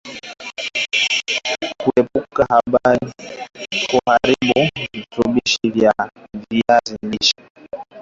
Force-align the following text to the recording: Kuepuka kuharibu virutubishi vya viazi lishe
Kuepuka 1.81 2.45
kuharibu 3.89 4.53
virutubishi 4.75 5.59
vya 5.69 5.93
viazi 6.49 6.97
lishe 7.03 7.41